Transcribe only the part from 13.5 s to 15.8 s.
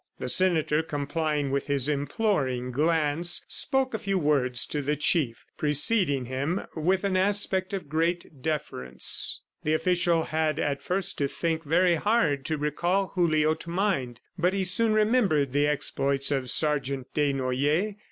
to mind, but he soon remembered the